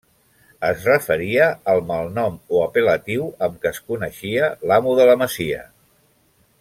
[0.69, 5.61] Es referia al malnom o apel·latiu amb què es coneixia l'amo de la masia.